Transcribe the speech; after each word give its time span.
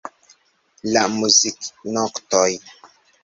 La 0.95 1.03
muziknotoj. 1.17 2.49